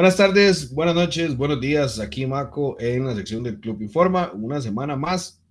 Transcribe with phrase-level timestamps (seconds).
[0.00, 2.00] Buenas tardes, buenas noches, buenos días.
[2.00, 4.32] Aquí Maco en la sección del Club Informa.
[4.32, 5.42] Una semana más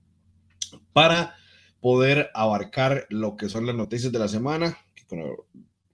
[0.91, 1.35] para
[1.79, 4.75] poder abarcar lo que son las noticias de la semana.
[5.07, 5.35] Con el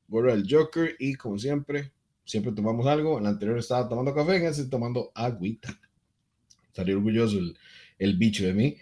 [0.07, 1.91] del Joker y como siempre,
[2.23, 3.17] siempre tomamos algo.
[3.17, 5.77] En la anterior estaba tomando café, en este tomando agüita.
[6.67, 7.57] Estaría orgulloso el,
[7.99, 8.77] el bicho de mí.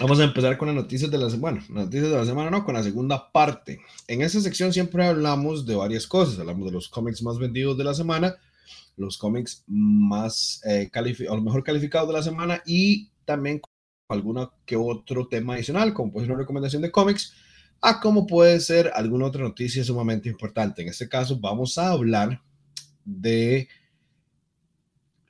[0.00, 1.60] Vamos a empezar con las noticias de la semana.
[1.68, 3.80] Bueno, noticias de la semana no, con la segunda parte.
[4.06, 6.38] En esta sección siempre hablamos de varias cosas.
[6.38, 8.36] Hablamos de los cómics más vendidos de la semana,
[8.96, 13.60] los cómics más eh, lo mejor calificados de la semana y también
[14.08, 17.34] alguno que otro tema adicional, como puede ser una recomendación de cómics,
[17.80, 20.82] a como puede ser alguna otra noticia sumamente importante.
[20.82, 22.40] En este caso vamos a hablar
[23.04, 23.68] de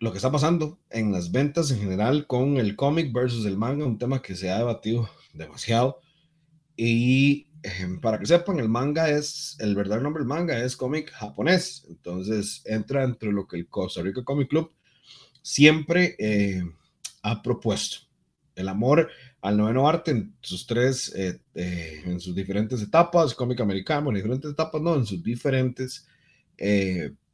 [0.01, 3.85] lo que está pasando en las ventas en general con el cómic versus el manga,
[3.85, 6.01] un tema que se ha debatido demasiado.
[6.77, 11.10] Y em, para que sepan, el manga es, el verdadero nombre del manga es cómic
[11.10, 11.85] japonés.
[11.88, 14.73] Entonces entra entre lo que el Costa Rica Comic Club
[15.43, 16.62] siempre eh,
[17.23, 17.99] ha propuesto.
[18.55, 19.09] El amor
[19.40, 24.16] al noveno arte en sus tres, eh, eh, en sus diferentes etapas, cómic americano, en
[24.16, 26.07] diferentes etapas, no, en sus diferentes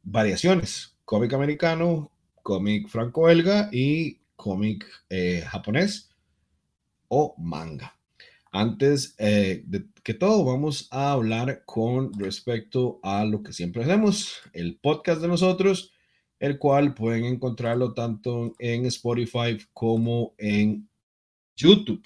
[0.03, 0.95] variaciones.
[1.03, 2.11] Cómic americano,
[2.45, 6.11] cómic franco-belga y cómic eh, japonés
[7.07, 7.97] o manga.
[8.51, 14.41] Antes eh, de que todo, vamos a hablar con respecto a lo que siempre hacemos,
[14.53, 15.91] el podcast de nosotros,
[16.39, 20.87] el cual pueden encontrarlo tanto en Spotify como en
[21.55, 22.05] YouTube.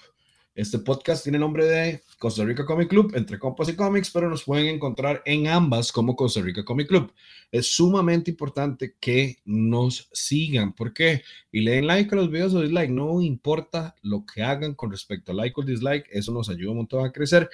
[0.59, 4.43] Este podcast tiene nombre de Costa Rica Comic Club, entre compas y cómics, pero nos
[4.43, 7.13] pueden encontrar en ambas como Costa Rica Comic Club.
[7.49, 10.73] Es sumamente importante que nos sigan.
[10.73, 11.23] ¿Por qué?
[11.49, 12.91] Y le den like a los videos o dislike.
[12.91, 16.77] No importa lo que hagan con respecto a like o dislike, eso nos ayuda un
[16.79, 17.49] montón a crecer.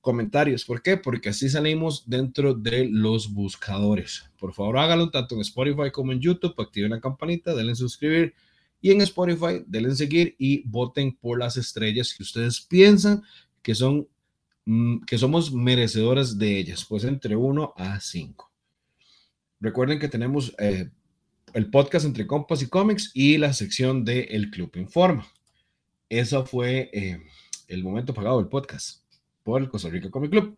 [0.00, 0.96] Comentarios, ¿por qué?
[0.96, 4.30] Porque así salimos dentro de los buscadores.
[4.38, 6.54] Por favor, háganlo tanto en Spotify como en YouTube.
[6.56, 8.32] Activen la campanita, denle suscribir
[8.80, 13.22] y en Spotify, denle seguir y voten por las estrellas que ustedes piensan
[13.62, 14.08] que son
[14.64, 18.50] mm, que somos merecedoras de ellas, pues entre 1 a 5.
[19.60, 20.90] Recuerden que tenemos eh,
[21.54, 25.26] el podcast entre compas y cómics y la sección de El Club Informa.
[26.08, 27.20] Eso fue eh,
[27.66, 29.02] el momento pagado del podcast
[29.42, 30.56] por el Costa Rica Comic Club.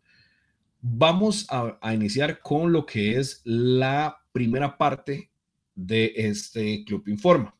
[0.82, 5.30] Vamos a iniciar con lo que es la primera parte
[5.75, 7.54] de este Club Informa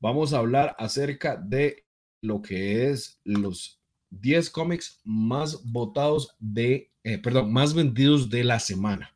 [0.00, 1.84] vamos a hablar acerca de
[2.20, 8.58] lo que es los 10 cómics más votados de, eh, perdón, más vendidos de la
[8.58, 9.14] semana.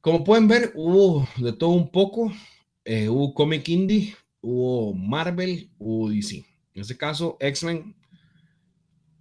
[0.00, 2.32] Como pueden ver, hubo de todo un poco.
[2.84, 6.44] Eh, hubo cómic indie, hubo Marvel, hubo DC.
[6.74, 7.94] En este caso, X-Men,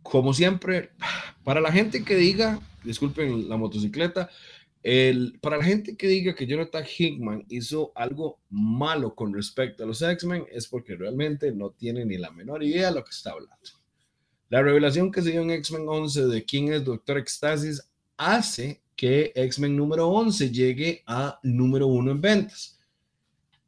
[0.01, 0.91] como siempre,
[1.43, 4.29] para la gente que diga, disculpen la motocicleta,
[4.83, 9.87] el, para la gente que diga que Jonathan Hickman hizo algo malo con respecto a
[9.87, 13.31] los X-Men es porque realmente no tiene ni la menor idea de lo que está
[13.31, 13.55] hablando.
[14.49, 19.31] La revelación que se dio en X-Men 11 de quién es Doctor Ecstasis hace que
[19.35, 22.79] X-Men número 11 llegue a número 1 en ventas.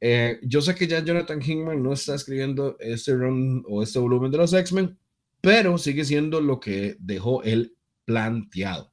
[0.01, 4.31] Eh, yo sé que ya Jonathan Hickman no está escribiendo este run o este volumen
[4.31, 4.97] de los X-Men,
[5.41, 8.93] pero sigue siendo lo que dejó él planteado.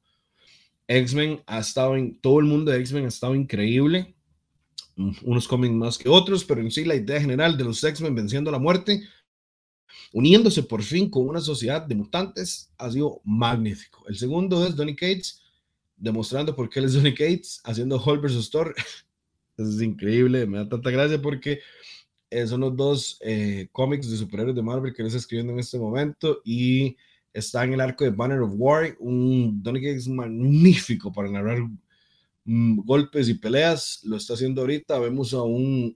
[0.97, 4.15] X-Men ha estado en, todo el mundo de X-Men ha estado increíble,
[5.23, 8.51] unos cómics más que otros, pero en sí la idea general de los X-Men venciendo
[8.51, 9.01] la muerte,
[10.13, 14.03] uniéndose por fin con una sociedad de mutantes, ha sido magnífico.
[14.07, 15.41] El segundo es Donny Cates,
[15.95, 18.49] demostrando por qué él es Donny Cates, haciendo Hulk vs.
[18.49, 18.75] Thor.
[19.57, 21.59] Es increíble, me da tanta gracia porque
[22.47, 25.77] son los dos eh, cómics de superhéroes de Marvel que él está escribiendo en este
[25.77, 26.95] momento y
[27.33, 31.59] está en el arco de Banner of War, un Donny es magnífico para narrar
[32.45, 35.95] mm, golpes y peleas, lo está haciendo ahorita, vemos a un,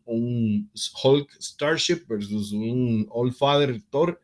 [1.03, 4.19] Hulk Starship versus un All Father Thor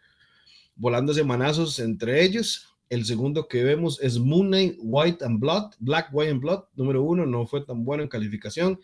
[0.75, 2.67] volándose manazos entre ellos.
[2.89, 7.03] El segundo que vemos es Moon Knight White and Blood, Black, White and Blood, número
[7.03, 8.79] uno, no fue tan bueno en calificación.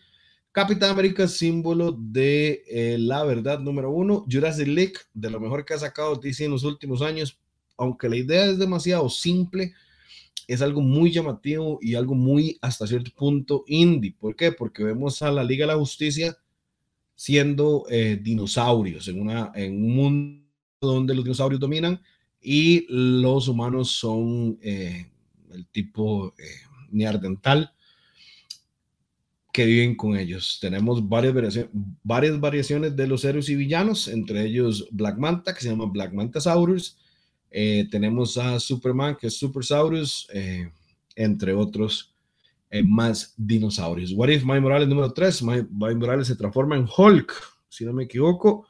[0.50, 4.24] Capitán América, símbolo de eh, la verdad, número uno.
[4.30, 7.38] Jurassic League, de lo mejor que ha sacado DC en los últimos años,
[7.78, 9.72] aunque la idea es demasiado simple,
[10.46, 14.14] es algo muy llamativo y algo muy hasta cierto punto indie.
[14.18, 14.52] ¿Por qué?
[14.52, 16.36] Porque vemos a la Liga de la Justicia
[17.14, 20.44] siendo eh, dinosaurios en, una, en un mundo
[20.80, 22.00] donde los dinosaurios dominan
[22.40, 25.10] y los humanos son eh,
[25.52, 26.44] el tipo eh,
[29.52, 30.58] que viven con ellos.
[30.60, 31.70] Tenemos varias variaciones,
[32.04, 36.12] varias variaciones de los héroes y villanos, entre ellos Black Manta, que se llama Black
[36.12, 36.96] Mantasaurus,
[37.50, 40.70] eh, tenemos a Superman, que es Super Saurus, eh,
[41.14, 42.14] entre otros
[42.70, 44.12] eh, más dinosaurios.
[44.12, 45.42] What if Mike Morales número 3?
[45.42, 47.32] Mike, Morales se transforma en Hulk,
[47.68, 48.66] si no me equivoco.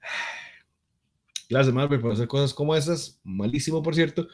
[1.48, 3.20] Gracias Marvel por hacer cosas como esas.
[3.24, 4.28] Malísimo, por cierto.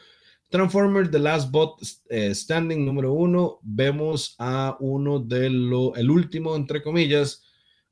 [0.49, 3.59] Transformers The Last Bot eh, Standing número 1.
[3.61, 7.43] Vemos a uno de lo, el último, entre comillas,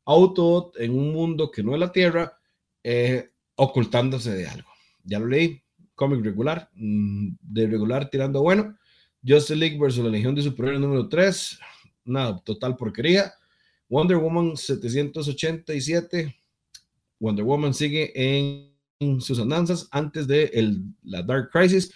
[0.03, 2.37] Autobot en un mundo que no es la Tierra,
[2.83, 4.69] eh, ocultándose de algo.
[5.05, 5.63] Ya lo leí,
[5.99, 8.77] cómic regular, mm, de regular tirando bueno.
[9.21, 11.59] Justice League versus la Legión de Superiores número 3,
[12.05, 13.33] nada, total porquería.
[13.89, 16.33] Wonder Woman 787,
[17.19, 21.91] Wonder Woman sigue en sus andanzas antes de el, la Dark Crisis.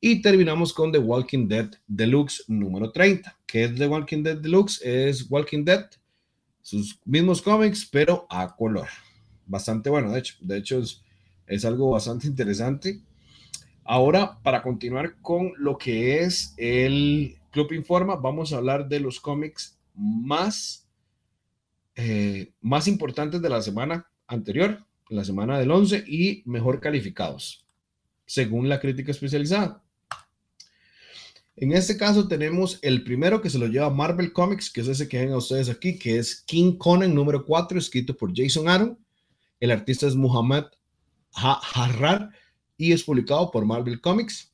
[0.00, 3.36] Y terminamos con The Walking Dead Deluxe número 30.
[3.44, 4.80] ¿Qué es The Walking Dead Deluxe?
[4.82, 5.90] Es Walking Dead,
[6.62, 8.86] sus mismos cómics, pero a color.
[9.46, 10.34] Bastante bueno, de hecho.
[10.40, 11.02] De hecho, es,
[11.48, 13.02] es algo bastante interesante.
[13.90, 19.18] Ahora, para continuar con lo que es el Club Informa, vamos a hablar de los
[19.18, 20.86] cómics más,
[21.94, 27.64] eh, más importantes de la semana anterior, la semana del 11, y mejor calificados,
[28.26, 29.82] según la crítica especializada.
[31.56, 35.08] En este caso tenemos el primero que se lo lleva Marvel Comics, que es ese
[35.08, 38.98] que ven a ustedes aquí, que es King Conan número 4, escrito por Jason Aaron.
[39.58, 40.66] El artista es Muhammad
[41.32, 42.32] Harrar
[42.78, 44.50] y es publicado por Marvel Comics.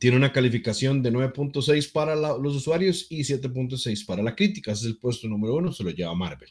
[0.00, 4.72] Tiene una calificación de 9.6 para los usuarios y 7.6 para la crítica.
[4.72, 6.50] Ese es el puesto número uno, se lo lleva Marvel.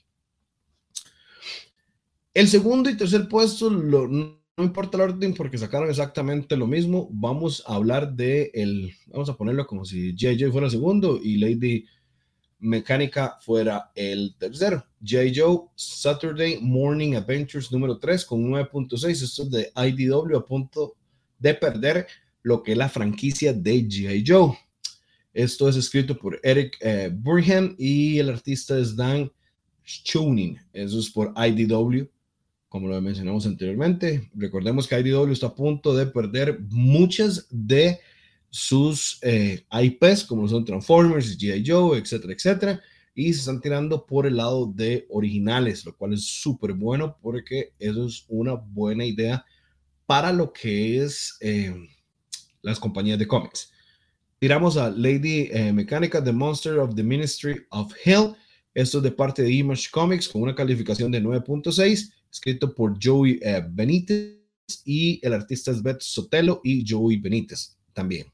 [2.33, 7.09] El segundo y tercer puesto, no importa el orden porque sacaron exactamente lo mismo.
[7.11, 11.37] Vamos a hablar de el, vamos a ponerlo como si JJ fuera el segundo y
[11.37, 11.85] Lady
[12.63, 14.85] Mecánica fuera el tercero.
[15.05, 15.31] J.
[15.35, 19.09] Joe Saturday Morning Adventures número 3 con 9.6.
[19.21, 20.95] Esto es de IDW a punto
[21.37, 22.07] de perder
[22.41, 24.23] lo que es la franquicia de G.I.
[24.25, 24.57] Joe.
[25.33, 29.31] Esto es escrito por Eric eh, Burham y el artista es Dan
[29.85, 30.59] Schoening.
[30.71, 32.07] Eso es por IDW,
[32.69, 34.29] como lo mencionamos anteriormente.
[34.35, 37.99] Recordemos que IDW está a punto de perder muchas de
[38.53, 41.63] sus eh, IPs, como son Transformers, G.I.
[41.65, 42.81] Joe, etcétera, etcétera,
[43.15, 47.73] y se están tirando por el lado de originales, lo cual es súper bueno porque
[47.79, 49.43] eso es una buena idea
[50.05, 51.73] para lo que es eh,
[52.61, 53.71] las compañías de cómics.
[54.37, 58.35] Tiramos a Lady eh, Mecánica, The Monster of the Ministry of Hell.
[58.75, 63.39] Esto es de parte de Image Comics con una calificación de 9.6, escrito por Joey
[63.71, 64.37] Benítez
[64.85, 68.33] y el artista es Beth Sotelo y Joey Benítez también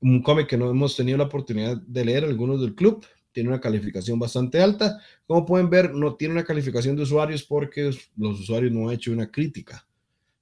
[0.00, 3.04] un cómic que no hemos tenido la oportunidad de leer, algunos del club.
[3.32, 5.00] Tiene una calificación bastante alta.
[5.26, 9.12] Como pueden ver, no tiene una calificación de usuarios porque los usuarios no han hecho
[9.12, 9.86] una crítica.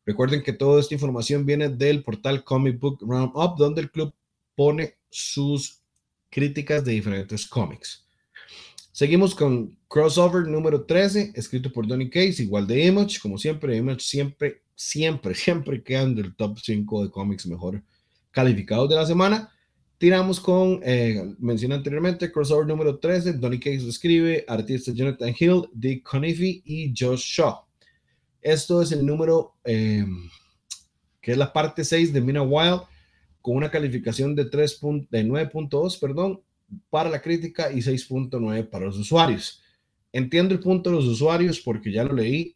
[0.04, 4.14] Recuerden que toda esta información viene del portal Comic Book Roundup, donde el club
[4.54, 5.80] pone sus
[6.30, 8.06] críticas de diferentes cómics.
[8.92, 14.00] Seguimos con Crossover número 13, escrito por Donny Case, igual de Image, como siempre, Image
[14.00, 17.82] siempre, siempre, siempre quedan del top 5 de cómics mejor
[18.36, 19.50] calificados de la semana.
[19.96, 26.02] Tiramos con, eh, mencioné anteriormente, crossover número 13, Donny Case escribe, artistas Jonathan Hill, Dick
[26.02, 27.64] Coniffy y Josh Shaw.
[28.42, 30.28] Esto es el número, em,
[31.22, 32.82] que es la parte 6 de Mina Wild,
[33.40, 36.42] con una calificación de, 3 de 9.2, perdón,
[36.90, 39.62] para la crítica y 6.9 para los usuarios.
[40.12, 42.54] Entiendo el punto de los usuarios porque ya lo leí.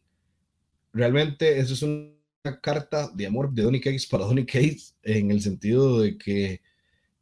[0.93, 2.20] Realmente eso es un
[2.61, 6.61] carta de amor de Donny Cates para Donny Cates en el sentido de que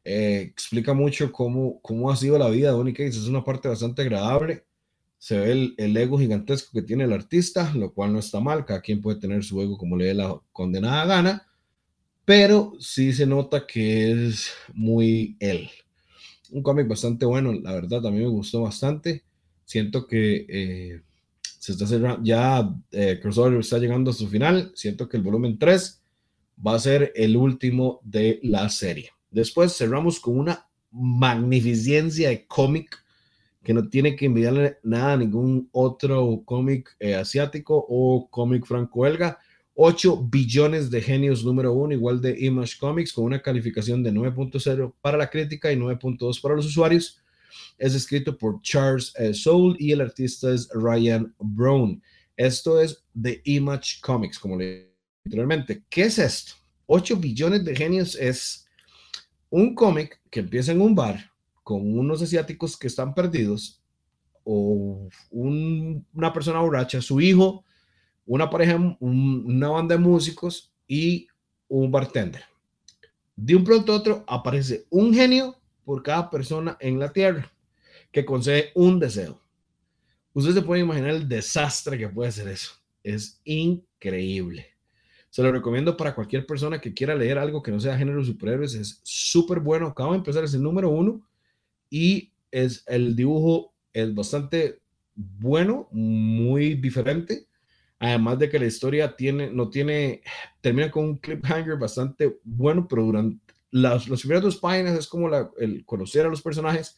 [0.03, 3.17] eh, explica mucho cómo, cómo ha sido la vida de Donny Cates.
[3.17, 4.65] Es una parte bastante agradable.
[5.17, 8.65] Se ve el, el, ego gigantesco que tiene el artista, lo cual no está mal.
[8.65, 11.47] Cada quien puede tener su ego como le dé la condenada gana,
[12.23, 15.69] pero sí se nota que es muy él.
[16.51, 19.23] Un cómic bastante bueno, la verdad, a mí me gustó bastante.
[19.65, 21.01] Siento que eh,
[21.59, 24.71] se está cerrando, ya eh, Crossover está llegando a su final.
[24.75, 26.01] Siento que el volumen 3
[26.65, 29.11] va a ser el último de la serie.
[29.29, 33.03] Después cerramos con una magnificencia de cómic
[33.61, 39.37] que no tiene que envidiarle nada a ningún otro cómic eh, asiático o cómic franco-belga.
[39.75, 44.93] 8 billones de genios número 1, igual de Image Comics, con una calificación de 9.0
[45.01, 47.21] para la crítica y 9.2 para los usuarios.
[47.77, 52.01] Es escrito por Charles eh, Soule y el artista es Ryan Brown.
[52.35, 54.89] Esto es The Image Comics, como le
[55.25, 55.83] anteriormente.
[55.89, 56.53] ¿Qué es esto?
[56.87, 58.65] 8 billones de genios es
[59.49, 61.31] un cómic que empieza en un bar
[61.63, 63.79] con unos asiáticos que están perdidos
[64.43, 67.63] o una persona borracha, su hijo,
[68.25, 71.27] una pareja, una banda de músicos y
[71.67, 72.43] un bartender.
[73.35, 75.58] De un pronto a otro aparece un genio
[75.89, 77.51] por cada persona en la tierra
[78.11, 79.41] que concede un deseo.
[80.33, 82.73] Ustedes se pueden imaginar el desastre que puede ser eso.
[83.01, 84.67] Es increíble.
[85.31, 88.75] Se lo recomiendo para cualquier persona que quiera leer algo que no sea género superhéroes.
[88.75, 89.87] Es súper bueno.
[89.87, 91.27] Acabo de empezar, es el número uno.
[91.89, 94.77] Y es el dibujo es bastante
[95.15, 97.47] bueno, muy diferente.
[97.97, 100.21] Además de que la historia tiene, no tiene,
[100.61, 103.39] termina con un cliffhanger bastante bueno, pero durante
[103.71, 106.97] las, los primeros dos páginas es como el conocer a los personajes,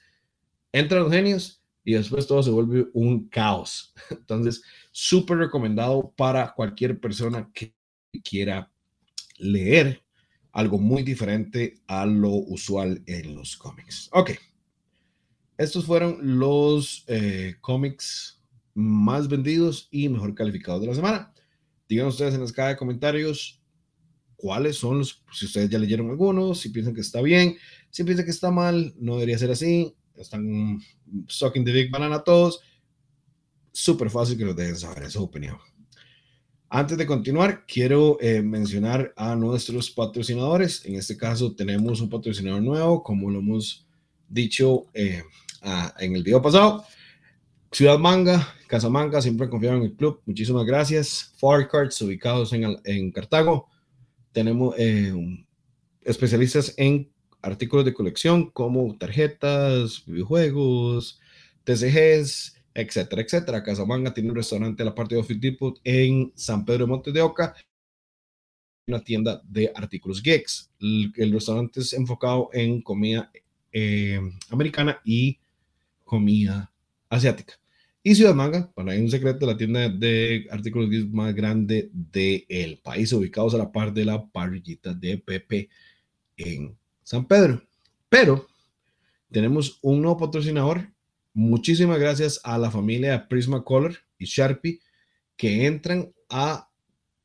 [0.71, 3.93] entran los genios y después todo se vuelve un caos.
[4.09, 7.73] Entonces, súper recomendado para cualquier persona que
[8.23, 8.71] quiera
[9.37, 10.03] leer
[10.51, 14.09] algo muy diferente a lo usual en los cómics.
[14.11, 14.31] Ok.
[15.57, 18.41] Estos fueron los eh, cómics
[18.73, 21.33] más vendidos y mejor calificados de la semana.
[21.87, 23.60] Digan ustedes en la caja de comentarios
[24.41, 27.55] cuáles son los, si ustedes ya leyeron algunos, si piensan que está bien,
[27.91, 30.79] si piensan que está mal, no debería ser así, están
[31.27, 32.61] sucking the big banana todos.
[33.71, 35.57] Súper fácil que nos dejen saber esa opinión.
[36.69, 40.85] Antes de continuar, quiero eh, mencionar a nuestros patrocinadores.
[40.85, 43.85] En este caso tenemos un patrocinador nuevo, como lo hemos
[44.27, 45.23] dicho eh,
[45.99, 46.83] en el video pasado.
[47.71, 50.21] Ciudad Manga, Casa Manga, siempre confiaron en el club.
[50.25, 51.33] Muchísimas gracias.
[51.37, 53.70] Far Cards, ubicados en, en Cartago.
[54.31, 55.13] Tenemos eh,
[56.03, 57.11] especialistas en
[57.41, 61.19] artículos de colección como tarjetas, videojuegos,
[61.63, 63.63] TCGs, etcétera, etcétera.
[63.63, 66.91] Casa Manga tiene un restaurante a la parte de Office Depot en San Pedro de
[66.91, 67.55] Montes de Oca,
[68.87, 70.71] una tienda de artículos geeks.
[70.79, 73.31] El, restaurante es enfocado en comida
[73.71, 74.19] eh,
[74.49, 75.39] americana y
[76.03, 76.71] comida
[77.09, 77.55] asiática.
[78.03, 83.53] Y Ciudad Manga, para un secreto, la tienda de artículos más grande del país, ubicados
[83.53, 85.69] a la par de la parrillita de Pepe
[86.35, 87.61] en San Pedro.
[88.09, 88.47] Pero
[89.31, 90.91] tenemos un nuevo patrocinador.
[91.33, 94.79] Muchísimas gracias a la familia Prisma Color y Sharpie
[95.37, 96.69] que entran a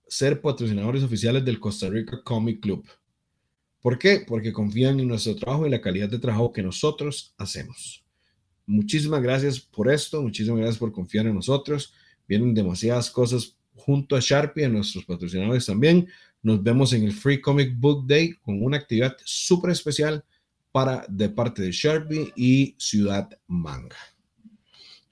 [0.07, 2.87] ser patrocinadores oficiales del Costa Rica Comic Club.
[3.81, 4.25] ¿Por qué?
[4.27, 8.06] Porque confían en nuestro trabajo y la calidad de trabajo que nosotros hacemos.
[8.67, 11.95] Muchísimas gracias por esto, muchísimas gracias por confiar en nosotros.
[12.27, 16.09] Vienen demasiadas cosas junto a Sharpie, a nuestros patrocinadores también.
[16.43, 20.25] Nos vemos en el Free Comic Book Day con una actividad súper especial
[20.73, 23.97] para de parte de Sharpie y Ciudad Manga.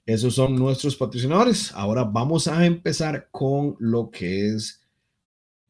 [0.05, 1.71] Esos son nuestros patrocinadores.
[1.73, 4.85] Ahora vamos a empezar con lo que es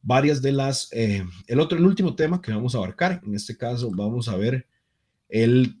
[0.02, 3.22] varias de las, eh, el otro, el último tema que vamos a abarcar.
[3.24, 4.66] En este caso vamos a ver
[5.28, 5.76] el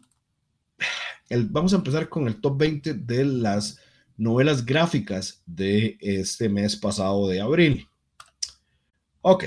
[1.48, 3.78] vamos a empezar con el top 20 de las
[4.16, 7.86] novelas gráficas de este mes pasado de abril.
[9.20, 9.44] Ok.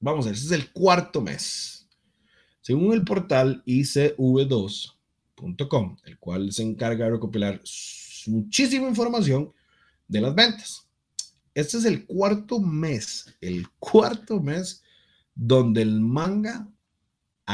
[0.00, 1.88] Vamos a ver, este es el cuarto mes.
[2.60, 7.60] Según el portal ICV2.com, el cual se encarga de recopilar
[8.26, 9.52] muchísima información
[10.06, 10.86] de las ventas.
[11.54, 14.82] Este es el cuarto mes, el cuarto mes
[15.34, 16.68] donde el manga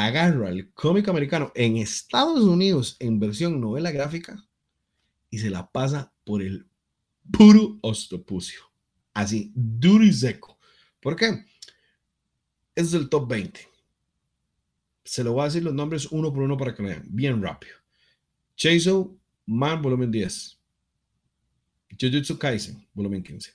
[0.06, 4.44] agarra el cómic americano en Estados Unidos en versión novela gráfica
[5.30, 6.66] y se la pasa por el
[7.30, 8.60] puro ostopucio.
[9.12, 10.58] Así, duro y seco.
[11.00, 11.44] ¿Por qué?
[12.74, 13.60] Es el top 20.
[15.04, 17.42] Se lo voy a decir los nombres uno por uno para que lo vean, bien
[17.42, 17.74] rápido.
[18.56, 20.58] Chainsaw Man, volumen 10.
[21.98, 23.50] Jujutsu Kaisen, volumen 15.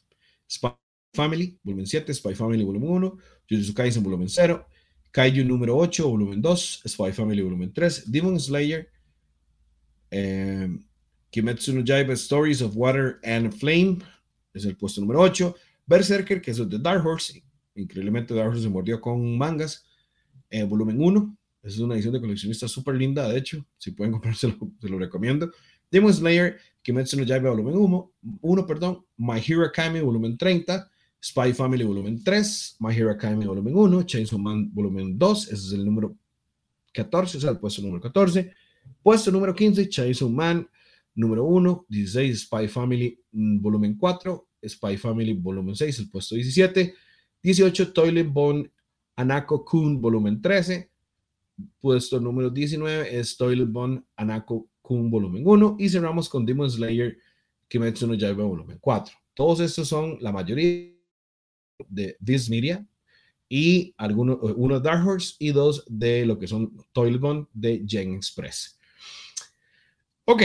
[0.50, 0.70] Spy
[1.14, 2.14] Family, volumen 7.
[2.14, 3.18] Spy Family, volumen 1.
[3.48, 4.66] Jujutsu Kaisen, volumen 0.
[5.14, 8.90] Kaiju número 8, volumen 2, Spy Family volumen 3, Demon Slayer,
[10.10, 10.68] eh,
[11.30, 14.00] Kimetsu no Yaiba Stories of Water and Flame,
[14.56, 15.56] es el puesto número 8,
[15.86, 17.44] Berserker, que es de Dark Horse,
[17.76, 19.86] increíblemente Dark Horse se mordió con mangas,
[20.50, 24.58] eh, volumen 1, es una edición de coleccionista súper linda, de hecho, si pueden comprárselo,
[24.82, 25.52] se lo recomiendo.
[25.92, 30.90] Demon Slayer, Kimetsu no Yaiba volumen 1, 1 perdón, My Hero Academy volumen 30,
[31.24, 35.72] Spy Family volumen 3, My Hero Academy volumen 1, Chainsaw Man volumen 2, ese es
[35.72, 36.18] el número
[36.94, 38.52] 14, o sea, el puesto número 14.
[39.02, 40.68] Puesto número 15, Chainsaw Man
[41.16, 46.94] número 1, 16, Spy Family mm, volumen 4, Spy Family volumen 6, el puesto 17.
[47.42, 48.70] 18, Toilet Bone
[49.16, 50.90] Anako Kun volumen 13.
[51.80, 55.78] Puesto número 19 es Toilet Bone Anako Kun volumen 1.
[55.80, 57.18] Y cerramos con Demon Slayer
[57.68, 59.14] Kimetsu no Yaiba volumen 4.
[59.34, 60.93] Todos estos son la mayoría
[61.90, 62.86] de This Media
[63.50, 68.16] y algunos, uno de Dark Horse y dos de lo que son Gun de Gen
[68.16, 68.80] Express.
[70.26, 70.44] Ok.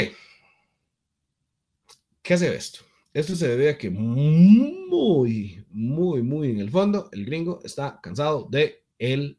[2.22, 2.80] ¿Qué hace esto?
[3.14, 8.46] Esto se debe a que muy, muy, muy en el fondo, el gringo está cansado
[8.50, 9.38] de el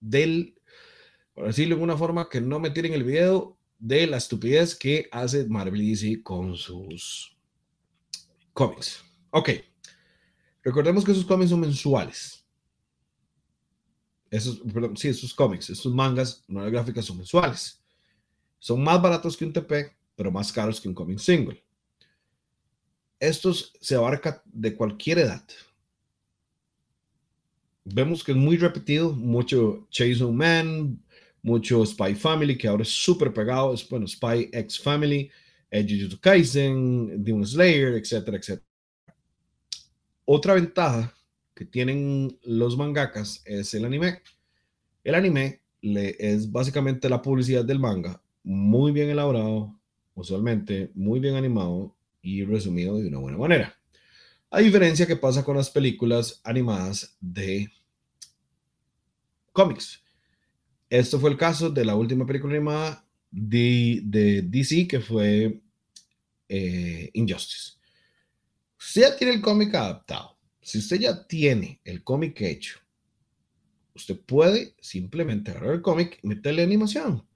[0.00, 0.54] del,
[1.34, 5.08] por decirlo de una forma que no me tiren el video, de la estupidez que
[5.12, 7.36] hace Marvel DC con sus
[8.52, 9.04] cómics.
[9.30, 9.50] Ok,
[10.62, 12.44] recordemos que esos cómics son mensuales.
[14.30, 14.62] Esos,
[14.96, 17.82] sí, esos cómics, estos mangas, no gráficas son mensuales.
[18.58, 21.62] Son más baratos que un TP, pero más caros que un cómic single.
[23.20, 25.44] Estos se abarca de cualquier edad.
[27.84, 31.02] Vemos que es muy repetido, mucho Chase Man,
[31.42, 35.30] mucho Spy Family, que ahora es súper pegado, es bueno, Spy X Family,
[35.70, 38.67] Jujutsu Kaisen, Demon Slayer, etcétera, etcétera.
[40.30, 41.16] Otra ventaja
[41.54, 44.20] que tienen los mangakas es el anime.
[45.02, 49.74] El anime es básicamente la publicidad del manga, muy bien elaborado,
[50.14, 53.80] usualmente muy bien animado y resumido de una buena manera.
[54.50, 57.72] A diferencia que pasa con las películas animadas de
[59.54, 60.02] cómics.
[60.90, 65.62] Esto fue el caso de la última película animada de, de DC que fue
[66.50, 67.77] eh, Injustice.
[68.78, 70.38] Usted ya tiene el cómic adaptado.
[70.62, 72.78] Si usted ya tiene el cómic hecho,
[73.94, 77.26] usted puede simplemente agarrar el cómic y meterle animación.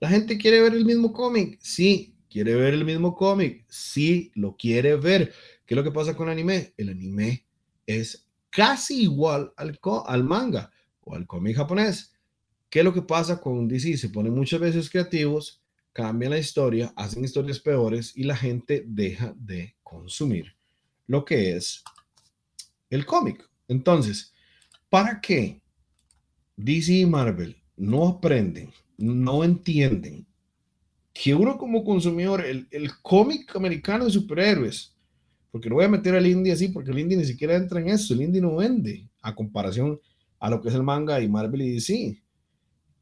[0.00, 1.58] La gente quiere ver el mismo cómic.
[1.60, 3.64] Sí, quiere ver el mismo cómic.
[3.68, 5.32] Sí, lo quiere ver.
[5.64, 6.74] ¿Qué es lo que pasa con anime?
[6.76, 7.46] El anime
[7.86, 12.14] es casi igual al, al manga o al cómic japonés.
[12.68, 13.96] ¿Qué es lo que pasa con DC?
[13.96, 19.34] Se ponen muchas veces creativos, cambian la historia, hacen historias peores y la gente deja
[19.36, 20.59] de consumir
[21.10, 21.82] lo que es
[22.88, 23.44] el cómic.
[23.66, 24.32] Entonces,
[24.88, 25.60] ¿para qué
[26.56, 30.24] DC y Marvel no aprenden, no entienden
[31.12, 34.94] que uno como consumidor, el, el cómic americano de superhéroes,
[35.50, 37.88] porque no voy a meter al indie así, porque el indie ni siquiera entra en
[37.88, 40.00] eso, el indie no vende a comparación
[40.38, 42.22] a lo que es el manga y Marvel y DC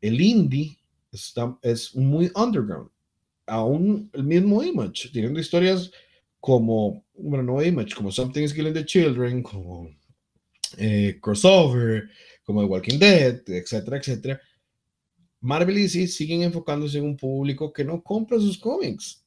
[0.01, 0.79] el indie
[1.13, 2.89] está, es muy underground.
[3.47, 5.91] Aún el mismo Image, teniendo historias
[6.41, 9.91] como, bueno, no Image, como Something is Killing the Children, como
[10.77, 12.09] eh, Crossover,
[12.45, 14.41] como The Walking Dead, etcétera, etcétera.
[15.41, 19.25] Marvel y DC siguen enfocándose en un público que no compra sus cómics.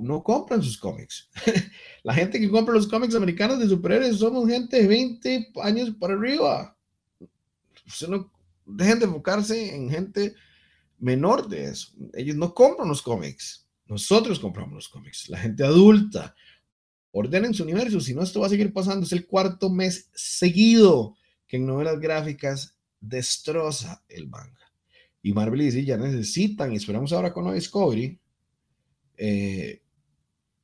[0.00, 1.28] no compran sus cómics.
[2.02, 6.14] La gente que compra los cómics americanos de superhéroes somos gente de 20 años para
[6.14, 6.76] arriba.
[7.86, 8.30] Usted no,
[8.64, 10.34] dejen de enfocarse en gente
[10.98, 11.88] menor de eso.
[12.14, 13.65] Ellos no compran los cómics.
[13.86, 15.28] Nosotros compramos los cómics.
[15.28, 16.34] La gente adulta.
[17.12, 18.00] Ordenen su universo.
[18.00, 19.06] Si no, esto va a seguir pasando.
[19.06, 24.72] Es el cuarto mes seguido que en novelas gráficas destroza el manga.
[25.22, 28.18] Y Marvel DC ya necesitan, y esperamos ahora con la Discovery,
[29.16, 29.82] eh,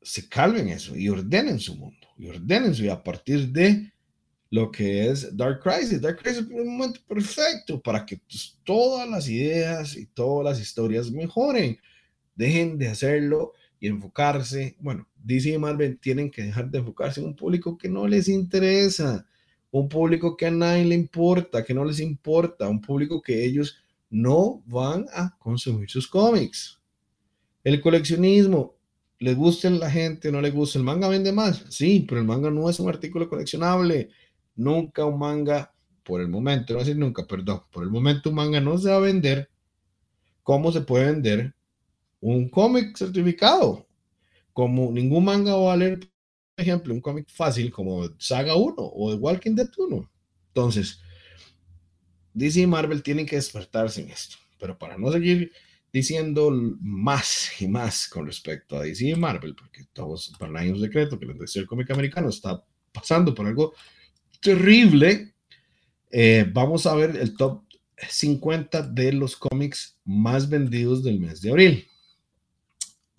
[0.00, 2.08] se calven eso y ordenen su mundo.
[2.16, 2.84] Y ordenen su.
[2.84, 3.92] Y a partir de
[4.52, 6.00] lo que es Dark Crisis.
[6.00, 10.60] Dark Crisis es un momento perfecto para que pues, todas las ideas y todas las
[10.60, 11.78] historias mejoren.
[12.42, 14.74] Dejen de hacerlo y enfocarse.
[14.80, 18.26] Bueno, DC y Marvel tienen que dejar de enfocarse en un público que no les
[18.26, 19.24] interesa,
[19.70, 23.76] un público que a nadie le importa, que no les importa, un público que ellos
[24.10, 26.80] no van a consumir sus cómics.
[27.62, 28.74] El coleccionismo,
[29.20, 30.80] ¿les gusta la gente no les gusta?
[30.80, 31.64] ¿El manga vende más?
[31.68, 34.10] Sí, pero el manga no es un artículo coleccionable
[34.56, 38.60] nunca un manga, por el momento, no decir nunca, perdón, por el momento un manga
[38.60, 39.48] no se va a vender
[40.42, 41.54] como se puede vender
[42.22, 43.86] un cómic certificado.
[44.54, 46.08] Como ningún manga va a valer, por
[46.56, 50.10] ejemplo, un cómic fácil como Saga 1 o The Walking Dead 1.
[50.48, 51.00] Entonces,
[52.34, 54.36] DC y Marvel tienen que despertarse en esto.
[54.58, 55.52] Pero para no seguir
[55.92, 60.80] diciendo más y más con respecto a DC y Marvel, porque todos para nadie un
[60.80, 63.74] secreto que la industria cómic americano está pasando por algo
[64.40, 65.34] terrible.
[66.10, 67.64] Eh, vamos a ver el top
[68.08, 71.88] 50 de los cómics más vendidos del mes de abril.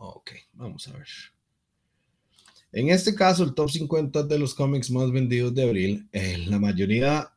[0.05, 1.07] Ok, vamos a ver.
[2.73, 6.59] En este caso, el top 50 de los cómics más vendidos de abril, eh, la
[6.59, 7.31] mayoría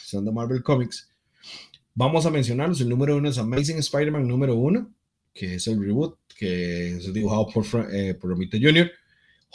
[0.00, 1.10] son de Marvel Comics.
[1.96, 2.80] Vamos a mencionarlos.
[2.80, 4.88] El número uno es Amazing Spider-Man número uno,
[5.34, 8.88] que es el reboot, que es dibujado por, eh, por Romita Jr.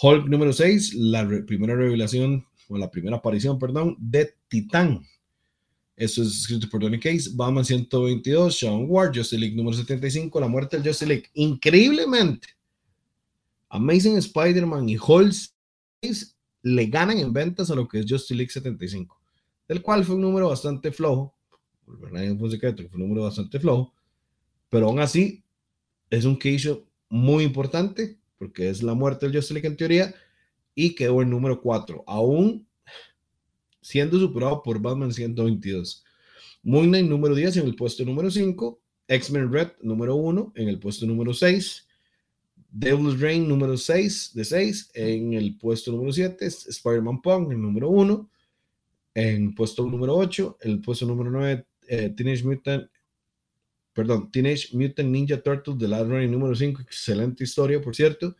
[0.02, 5.06] Hulk número 6, la primera revelación o la primera aparición, perdón, de Titán.
[5.96, 10.50] Eso es escrito por Donny Case, Batman 122, Sean Ward, Justice League número 75, La
[10.50, 11.26] muerte del Justice League.
[11.34, 12.57] Increíblemente,
[13.70, 15.34] Amazing Spider-Man y Hulk
[16.64, 19.20] le ganan en ventas a lo que es Justice League 75,
[19.68, 21.36] del cual fue un número bastante flojo,
[22.50, 23.94] secreto, fue un número bastante flojo,
[24.70, 25.44] pero aún así
[26.10, 30.16] es un case muy importante porque es la muerte del Justice League en teoría
[30.76, 32.68] y quedó en número 4, aún
[33.82, 36.04] siendo superado por Batman 122.
[36.64, 40.80] Moon Knight número 10 en el puesto número 5, X-Men Red número 1 en el
[40.80, 41.87] puesto número 6,
[42.70, 47.90] Devil's Reign número 6 de 6 en el puesto número 7, Spider-Man Punk el número
[47.90, 48.30] 1,
[49.16, 52.90] en puesto número 8, el puesto número 9, eh, Teenage Mutant,
[53.94, 58.36] perdón, Teenage Mutant Ninja Turtles de Last Running número 5, excelente historia, por cierto.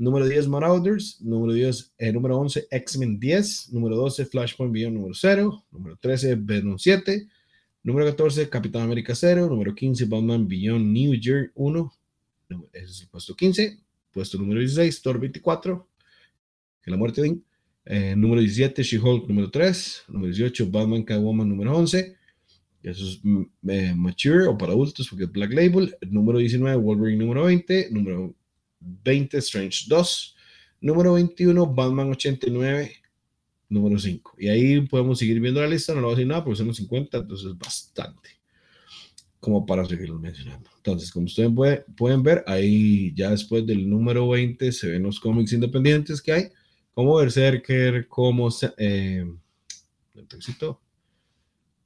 [0.00, 1.20] Número 10, Marauders.
[1.20, 3.70] Número 10, eh, número 11, X-Men 10.
[3.70, 5.62] Número 12, Flashpoint Beyond número 0.
[5.70, 7.28] Número 13, Venom 7.
[7.82, 9.50] Número 14, Capitán América 0.
[9.50, 11.92] Número 15, Batman Beyond New Year 1.
[12.72, 13.78] Ese es el puesto 15.
[14.12, 15.88] Puesto número 16, Thor 24.
[16.82, 17.38] Que la muerte de
[17.84, 20.04] eh, número 17, She-Hulk número 3.
[20.08, 22.16] Número 18, Batman Catwoman número 11.
[22.82, 25.96] Eso es mm, eh, mature o para adultos porque es Black Label.
[26.08, 27.90] Número 19, Wolverine número 20.
[27.90, 28.34] Número
[28.80, 30.36] 20, Strange 2.
[30.80, 32.92] Número 21, Batman 89.
[33.68, 34.34] Número 5.
[34.38, 35.94] Y ahí podemos seguir viendo la lista.
[35.94, 38.39] No lo voy a decir nada porque son los 50, entonces es bastante.
[39.40, 40.70] Como para seguirlos mencionando.
[40.76, 41.50] Entonces, como ustedes
[41.96, 46.44] pueden ver, ahí ya después del número 20 se ven los cómics independientes que hay,
[46.92, 49.26] como Berserker, como eh,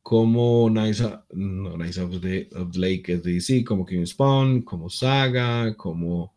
[0.02, 5.74] como Nice, no, Nice of, the, of Lake es DC, como King Spawn, como Saga,
[5.76, 6.34] como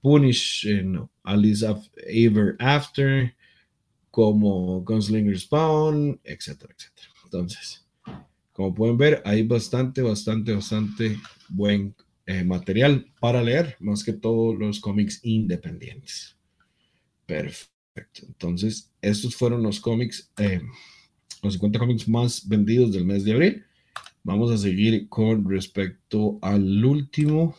[0.00, 3.34] Punish, eh, no, Alice of Ever After,
[4.10, 7.08] como Gunslinger Spawn, etcétera, etcétera.
[7.24, 7.84] Entonces,
[8.60, 11.18] como pueden ver, hay bastante, bastante, bastante
[11.48, 11.94] buen
[12.26, 16.36] eh, material para leer, más que todos los cómics independientes.
[17.24, 18.26] Perfecto.
[18.26, 20.30] Entonces, estos fueron los cómics.
[20.36, 20.60] Eh,
[21.42, 23.64] los 50 cómics más vendidos del mes de abril.
[24.24, 27.56] Vamos a seguir con respecto al último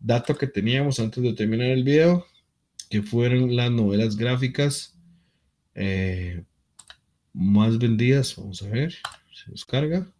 [0.00, 2.24] dato que teníamos antes de terminar el video,
[2.88, 4.98] que fueron las novelas gráficas
[5.74, 6.42] eh,
[7.34, 8.34] más vendidas.
[8.34, 8.94] Vamos a ver
[9.48, 10.10] nos carga.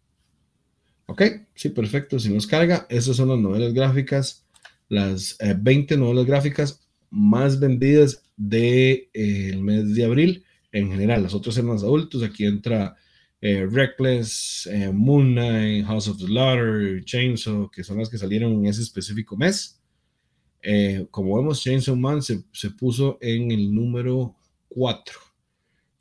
[1.05, 1.21] Ok,
[1.55, 2.19] sí, perfecto.
[2.19, 4.45] Si nos carga, esas son las novelas gráficas,
[4.89, 11.23] las 20 eh, novelas gráficas más vendidas del de, eh, mes de abril en general.
[11.23, 12.23] Las otras eran más adultos.
[12.23, 12.95] Aquí entra
[13.41, 18.53] eh, Reckless, eh, Moon Knight, House of the Slaughter, Chainsaw, que son las que salieron
[18.53, 19.81] en ese específico mes.
[21.11, 24.35] Como vemos, Chainsaw Man se, se, puso en el número
[24.67, 25.26] 4.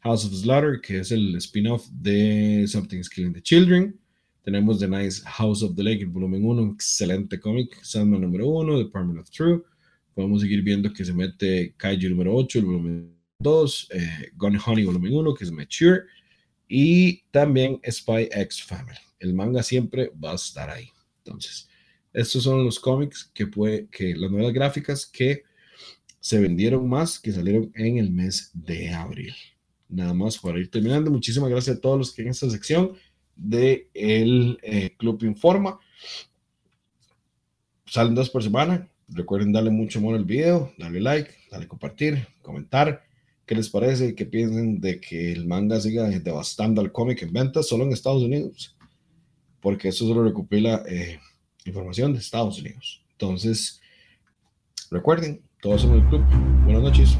[0.06, 3.98] House of Slaughter, que es el spin-off de Something's Killing the Children.
[4.44, 7.76] Tenemos The Nice House of the Lake, el volumen 1, un excelente cómic.
[7.82, 9.64] Sandman número 1, The Department of True.
[10.14, 14.84] Podemos seguir viendo que se mete Kaiju número 8, el volumen 2, eh, Gone Honey
[14.84, 16.02] volumen 1, que es Mature,
[16.68, 18.98] y también Spy X Family.
[19.18, 20.88] El manga siempre va a estar ahí.
[21.24, 21.68] Entonces,
[22.12, 25.42] estos son los cómics que puede, que las novelas gráficas que
[26.20, 29.34] se vendieron más, que salieron en el mes de abril.
[29.88, 31.10] Nada más para ir terminando.
[31.10, 32.92] Muchísimas gracias a todos los que en esta sección
[33.34, 35.78] de el eh, Club Informa.
[37.86, 38.88] Salen dos por semana.
[39.08, 43.06] Recuerden darle mucho amor al video, darle like, darle compartir, comentar
[43.46, 44.16] ¿Qué les parece?
[44.16, 48.24] ¿Qué piensen de que el manga siga devastando al cómic en ventas solo en Estados
[48.24, 48.76] Unidos?
[49.60, 51.20] Porque eso solo recopila eh,
[51.64, 53.04] información de Estados Unidos.
[53.12, 53.80] Entonces,
[54.90, 56.24] recuerden, todos somos el club.
[56.64, 57.16] Buenas noches.